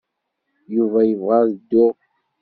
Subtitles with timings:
[0.75, 1.93] Yuba yebɣa ad dduɣ.